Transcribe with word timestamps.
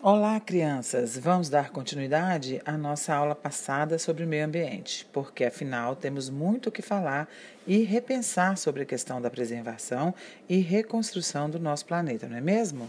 Olá, 0.00 0.38
crianças! 0.38 1.18
Vamos 1.18 1.48
dar 1.48 1.70
continuidade 1.70 2.62
à 2.64 2.78
nossa 2.78 3.12
aula 3.12 3.34
passada 3.34 3.98
sobre 3.98 4.22
o 4.22 4.28
meio 4.28 4.44
ambiente, 4.44 5.04
porque 5.12 5.44
afinal 5.44 5.96
temos 5.96 6.30
muito 6.30 6.68
o 6.68 6.72
que 6.72 6.80
falar 6.80 7.28
e 7.66 7.78
repensar 7.78 8.56
sobre 8.56 8.82
a 8.82 8.86
questão 8.86 9.20
da 9.20 9.28
preservação 9.28 10.14
e 10.48 10.58
reconstrução 10.58 11.50
do 11.50 11.58
nosso 11.58 11.84
planeta, 11.84 12.28
não 12.28 12.36
é 12.36 12.40
mesmo? 12.40 12.88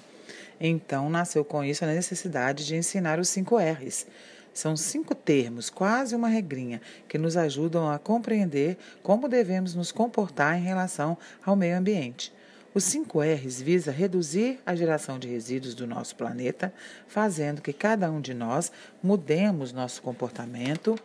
Então 0.61 1.09
nasceu 1.09 1.43
com 1.43 1.63
isso 1.63 1.83
a 1.83 1.87
necessidade 1.87 2.63
de 2.63 2.75
ensinar 2.75 3.17
os 3.17 3.27
cinco 3.27 3.57
R's. 3.57 4.05
São 4.53 4.77
cinco 4.77 5.15
termos, 5.15 5.67
quase 5.67 6.15
uma 6.15 6.27
regrinha, 6.27 6.79
que 7.07 7.17
nos 7.17 7.35
ajudam 7.35 7.89
a 7.89 7.97
compreender 7.97 8.77
como 9.01 9.27
devemos 9.27 9.73
nos 9.73 9.91
comportar 9.91 10.59
em 10.59 10.63
relação 10.63 11.17
ao 11.43 11.55
meio 11.55 11.75
ambiente. 11.75 12.31
Os 12.73 12.83
5 12.83 13.19
R's 13.19 13.59
visa 13.59 13.91
reduzir 13.91 14.59
a 14.63 14.75
geração 14.75 15.17
de 15.17 15.27
resíduos 15.27 15.73
do 15.73 15.87
nosso 15.87 16.15
planeta, 16.15 16.71
fazendo 17.07 17.61
que 17.61 17.73
cada 17.73 18.11
um 18.11 18.21
de 18.21 18.33
nós 18.33 18.71
mudemos 19.01 19.73
nosso 19.73 20.01
comportamento 20.01 20.97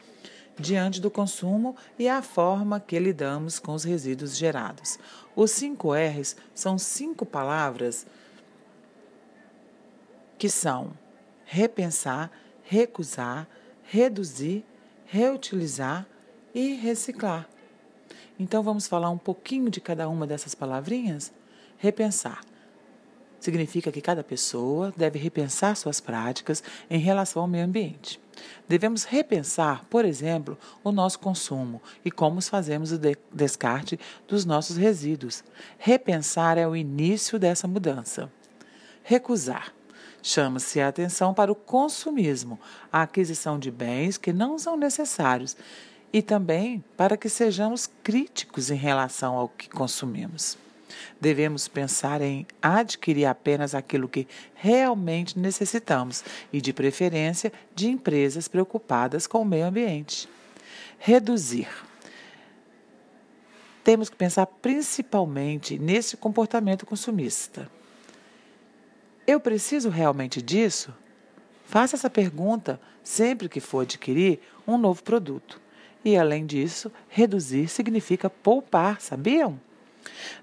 diante 0.58 1.00
do 1.00 1.10
consumo 1.10 1.74
e 1.98 2.06
a 2.08 2.20
forma 2.20 2.78
que 2.78 2.98
lidamos 2.98 3.58
com 3.58 3.72
os 3.72 3.82
resíduos 3.82 4.36
gerados. 4.36 4.98
Os 5.34 5.50
5 5.52 5.94
R's 5.94 6.36
são 6.54 6.78
cinco 6.78 7.24
palavras 7.24 8.06
que 10.38 10.50
são 10.50 10.92
repensar, 11.46 12.30
recusar, 12.62 13.48
reduzir, 13.84 14.64
reutilizar 15.06 16.06
e 16.54 16.74
reciclar. 16.74 17.48
Então 18.38 18.62
vamos 18.62 18.86
falar 18.86 19.10
um 19.10 19.18
pouquinho 19.18 19.70
de 19.70 19.80
cada 19.80 20.08
uma 20.08 20.26
dessas 20.26 20.54
palavrinhas? 20.54 21.32
Repensar. 21.78 22.40
Significa 23.40 23.92
que 23.92 24.00
cada 24.00 24.24
pessoa 24.24 24.92
deve 24.96 25.18
repensar 25.18 25.76
suas 25.76 26.00
práticas 26.00 26.62
em 26.88 26.98
relação 26.98 27.42
ao 27.42 27.48
meio 27.48 27.64
ambiente. 27.64 28.18
Devemos 28.66 29.04
repensar, 29.04 29.84
por 29.90 30.04
exemplo, 30.04 30.58
o 30.82 30.90
nosso 30.90 31.18
consumo 31.18 31.82
e 32.02 32.10
como 32.10 32.40
fazemos 32.40 32.90
o 32.90 32.98
de 32.98 33.16
descarte 33.30 34.00
dos 34.26 34.44
nossos 34.44 34.76
resíduos. 34.76 35.44
Repensar 35.76 36.56
é 36.56 36.66
o 36.66 36.74
início 36.74 37.38
dessa 37.38 37.68
mudança. 37.68 38.32
Recusar. 39.02 39.74
Chama-se 40.22 40.80
a 40.80 40.88
atenção 40.88 41.34
para 41.34 41.52
o 41.52 41.54
consumismo, 41.54 42.58
a 42.90 43.02
aquisição 43.02 43.58
de 43.58 43.70
bens 43.70 44.16
que 44.16 44.32
não 44.32 44.58
são 44.58 44.74
necessários 44.74 45.54
e 46.10 46.22
também 46.22 46.82
para 46.96 47.14
que 47.14 47.28
sejamos 47.28 47.90
críticos 48.02 48.70
em 48.70 48.76
relação 48.76 49.34
ao 49.36 49.50
que 49.50 49.68
consumimos. 49.68 50.56
Devemos 51.20 51.68
pensar 51.68 52.20
em 52.20 52.46
adquirir 52.60 53.26
apenas 53.26 53.74
aquilo 53.74 54.08
que 54.08 54.26
realmente 54.54 55.38
necessitamos 55.38 56.24
e, 56.52 56.60
de 56.60 56.72
preferência, 56.72 57.52
de 57.74 57.88
empresas 57.88 58.48
preocupadas 58.48 59.26
com 59.26 59.42
o 59.42 59.44
meio 59.44 59.66
ambiente. 59.66 60.28
Reduzir. 60.98 61.68
Temos 63.82 64.08
que 64.08 64.16
pensar 64.16 64.46
principalmente 64.46 65.78
nesse 65.78 66.16
comportamento 66.16 66.86
consumista. 66.86 67.70
Eu 69.26 69.40
preciso 69.40 69.88
realmente 69.88 70.40
disso? 70.40 70.94
Faça 71.64 71.96
essa 71.96 72.10
pergunta 72.10 72.80
sempre 73.02 73.48
que 73.48 73.60
for 73.60 73.80
adquirir 73.80 74.40
um 74.66 74.78
novo 74.78 75.02
produto. 75.02 75.60
E, 76.04 76.16
além 76.16 76.44
disso, 76.44 76.92
reduzir 77.08 77.68
significa 77.68 78.28
poupar, 78.28 79.00
sabiam? 79.00 79.58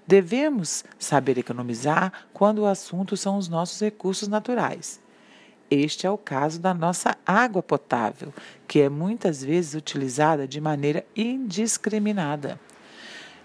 Devemos 0.06 0.84
saber 0.98 1.38
economizar 1.38 2.12
quando 2.32 2.60
o 2.60 2.66
assunto 2.66 3.16
são 3.16 3.36
os 3.36 3.48
nossos 3.48 3.80
recursos 3.80 4.28
naturais. 4.28 5.00
Este 5.70 6.06
é 6.06 6.10
o 6.10 6.18
caso 6.18 6.60
da 6.60 6.74
nossa 6.74 7.16
água 7.24 7.62
potável, 7.62 8.32
que 8.68 8.80
é 8.80 8.88
muitas 8.88 9.42
vezes 9.42 9.74
utilizada 9.74 10.46
de 10.46 10.60
maneira 10.60 11.04
indiscriminada. 11.16 12.60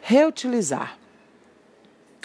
Reutilizar. 0.01 0.97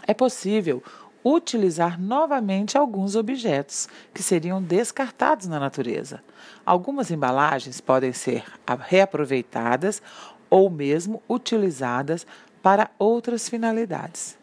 É 0.06 0.12
possível 0.12 0.82
utilizar 1.24 2.00
novamente 2.00 2.76
alguns 2.76 3.14
objetos 3.14 3.88
que 4.12 4.22
seriam 4.22 4.60
descartados 4.60 5.46
na 5.46 5.60
natureza. 5.60 6.22
Algumas 6.66 7.10
embalagens 7.10 7.80
podem 7.80 8.12
ser 8.12 8.44
reaproveitadas 8.88 10.02
ou 10.50 10.68
mesmo 10.68 11.22
utilizadas 11.28 12.26
para 12.62 12.90
outras 12.98 13.48
finalidades. 13.48 14.38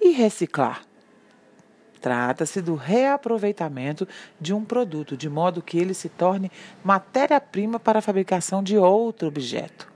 E 0.00 0.10
reciclar? 0.10 0.82
Trata-se 2.00 2.62
do 2.62 2.76
reaproveitamento 2.76 4.06
de 4.40 4.54
um 4.54 4.64
produto, 4.64 5.16
de 5.16 5.28
modo 5.28 5.60
que 5.60 5.78
ele 5.78 5.92
se 5.92 6.08
torne 6.08 6.50
matéria-prima 6.84 7.80
para 7.80 7.98
a 7.98 8.02
fabricação 8.02 8.62
de 8.62 8.78
outro 8.78 9.26
objeto. 9.26 9.90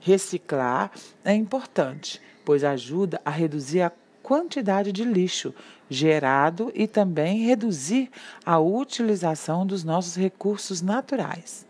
Reciclar 0.00 0.90
é 1.24 1.32
importante, 1.32 2.20
pois 2.44 2.62
ajuda 2.62 3.20
a 3.24 3.30
reduzir 3.30 3.80
a 3.80 3.92
quantidade 4.22 4.92
de 4.92 5.04
lixo 5.04 5.54
gerado 5.88 6.70
e 6.74 6.86
também 6.86 7.44
reduzir 7.44 8.10
a 8.44 8.58
utilização 8.58 9.66
dos 9.66 9.84
nossos 9.84 10.16
recursos 10.16 10.82
naturais. 10.82 11.66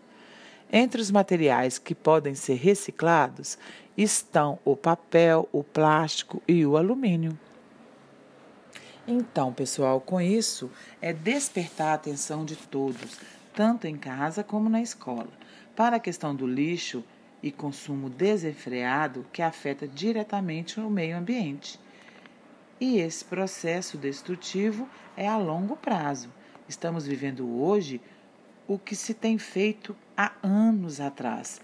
Entre 0.71 0.99
os 0.99 1.11
materiais 1.11 1.77
que 1.77 1.93
podem 1.93 2.33
ser 2.33 2.55
reciclados 2.55 3.57
estão 3.97 4.59
o 4.65 4.75
papel, 4.75 5.47
o 5.51 5.63
plástico 5.63 6.41
e 6.47 6.65
o 6.65 6.77
alumínio. 6.77 7.37
Então, 9.07 9.51
pessoal, 9.51 9.99
com 9.99 10.19
isso 10.21 10.71
é 11.01 11.11
despertar 11.11 11.87
a 11.87 11.93
atenção 11.95 12.45
de 12.45 12.55
todos, 12.55 13.19
tanto 13.53 13.85
em 13.85 13.97
casa 13.97 14.43
como 14.43 14.69
na 14.69 14.81
escola, 14.81 15.27
para 15.75 15.97
a 15.97 15.99
questão 15.99 16.33
do 16.33 16.47
lixo 16.47 17.03
e 17.41 17.51
consumo 17.51 18.09
desenfreado 18.09 19.25
que 19.33 19.41
afeta 19.41 19.85
diretamente 19.85 20.79
o 20.79 20.89
meio 20.89 21.17
ambiente. 21.17 21.77
E 22.79 22.97
esse 22.97 23.25
processo 23.25 23.97
destrutivo 23.97 24.87
é 25.17 25.27
a 25.27 25.37
longo 25.37 25.75
prazo. 25.75 26.29
Estamos 26.67 27.05
vivendo 27.05 27.61
hoje 27.61 27.99
o 28.65 28.79
que 28.79 28.95
se 28.95 29.13
tem 29.13 29.37
feito 29.37 29.95
há 30.15 30.31
anos 30.41 31.01
atrás. 31.01 31.61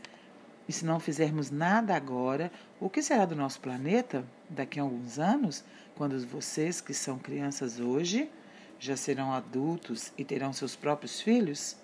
E 0.69 0.72
se 0.72 0.85
não 0.85 1.00
fizermos 1.00 1.50
nada 1.50 1.96
agora, 1.96 2.52
o 2.80 2.91
que 2.91 3.02
será 3.02 3.25
do 3.25 3.35
nosso 3.35 3.59
planeta 3.59 4.24
daqui 4.47 4.80
a 4.80 4.84
alguns 4.84 5.18
anos, 5.18 5.63
quando 5.96 6.24
vocês 6.28 6.80
que 6.80 6.94
são 6.94 7.18
crianças 7.18 7.80
hoje 7.80 8.30
já 8.78 8.96
serão 8.96 9.34
adultos 9.34 10.13
e 10.16 10.24
terão 10.24 10.53
seus 10.53 10.75
próprios 10.75 11.22
filhos? 11.22 11.75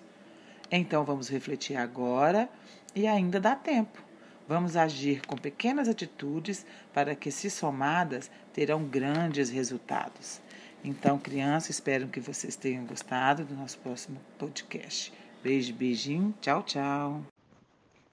Então 0.70 1.04
vamos 1.04 1.28
refletir 1.28 1.76
agora 1.76 2.48
e 2.94 3.08
ainda 3.08 3.40
dá 3.40 3.56
tempo. 3.56 4.00
Vamos 4.46 4.76
agir 4.76 5.20
com 5.26 5.36
pequenas 5.36 5.88
atitudes 5.88 6.64
para 6.94 7.16
que, 7.16 7.32
se 7.32 7.50
somadas, 7.50 8.30
terão 8.52 8.84
grandes 8.84 9.50
resultados. 9.50 10.40
Então, 10.84 11.18
crianças, 11.18 11.70
espero 11.70 12.06
que 12.06 12.20
vocês 12.20 12.54
tenham 12.54 12.86
gostado 12.86 13.44
do 13.44 13.56
nosso 13.56 13.78
próximo 13.78 14.20
podcast. 14.38 15.12
Beijo, 15.42 15.74
beijinho, 15.74 16.32
tchau, 16.40 16.62
tchau. 16.62 17.35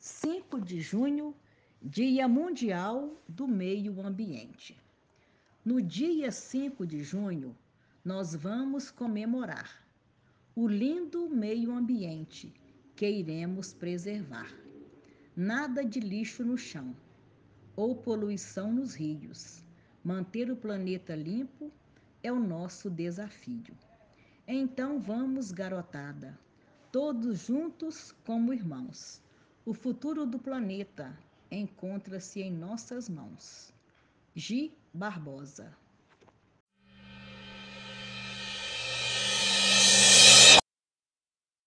5 0.05 0.59
de 0.59 0.81
junho, 0.81 1.33
Dia 1.81 2.27
Mundial 2.27 3.15
do 3.25 3.47
Meio 3.47 4.05
Ambiente. 4.05 4.77
No 5.63 5.81
dia 5.81 6.29
5 6.29 6.85
de 6.85 7.01
junho, 7.01 7.55
nós 8.03 8.35
vamos 8.35 8.91
comemorar 8.91 9.81
o 10.53 10.67
lindo 10.67 11.29
meio 11.29 11.71
ambiente 11.71 12.53
que 12.97 13.09
iremos 13.09 13.73
preservar. 13.73 14.53
Nada 15.37 15.85
de 15.85 16.01
lixo 16.01 16.43
no 16.43 16.57
chão 16.57 16.93
ou 17.73 17.95
poluição 17.95 18.73
nos 18.73 18.95
rios. 18.95 19.63
Manter 20.03 20.51
o 20.51 20.57
planeta 20.57 21.15
limpo 21.15 21.71
é 22.21 22.29
o 22.29 22.41
nosso 22.41 22.89
desafio. 22.89 23.73
Então 24.45 24.99
vamos, 24.99 25.49
garotada, 25.49 26.37
todos 26.91 27.45
juntos 27.45 28.11
como 28.25 28.53
irmãos. 28.53 29.22
O 29.65 29.73
futuro 29.73 30.25
do 30.25 30.37
planeta 30.37 31.17
encontra-se 31.49 32.41
em 32.41 32.51
nossas 32.51 33.07
mãos. 33.07 33.71
Gi 34.35 34.73
Barbosa 34.93 35.73